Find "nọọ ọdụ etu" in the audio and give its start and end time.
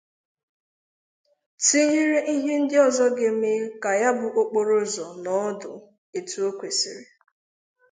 5.23-6.37